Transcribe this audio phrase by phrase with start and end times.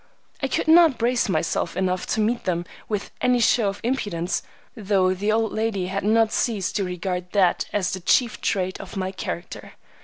[0.41, 4.41] I could not brace myself enough to meet them with any show of impudence,
[4.75, 8.97] though the old lady had not ceased to regard that as the chief trait of
[8.97, 9.73] my character.